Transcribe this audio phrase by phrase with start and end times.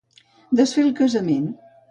[0.59, 1.47] Desfer el casament.